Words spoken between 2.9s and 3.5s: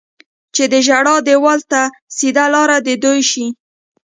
دوی شي.